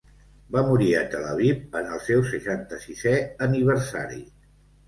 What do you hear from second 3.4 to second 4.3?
aniversari.